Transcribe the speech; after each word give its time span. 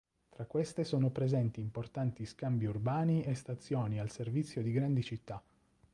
Tra 0.29 0.47
queste 0.47 0.83
sono 0.83 1.11
presenti 1.11 1.61
importanti 1.61 2.25
scambi 2.25 2.65
urbani 2.65 3.21
e 3.23 3.35
stazioni 3.35 3.99
al 3.99 4.09
servizio 4.09 4.63
di 4.63 4.71
grandi 4.71 5.03
città. 5.03 5.39